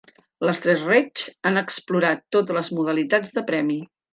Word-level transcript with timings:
Les 0.47 0.61
tres 0.63 0.81
Reig 0.87 1.21
han 1.51 1.61
explorat 1.63 2.25
totes 2.37 2.59
les 2.61 2.73
modalitats 2.79 3.37
de 3.39 3.45
premi. 3.53 3.79